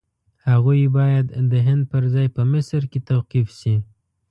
[0.49, 3.75] هغوی باید د هند پر ځای په مصر کې توقیف شي.